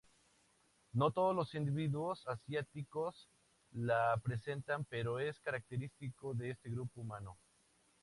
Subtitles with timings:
[0.93, 3.27] No todos los individuos asiáticos
[3.73, 7.37] la presentan pero es característico de este grupo humano.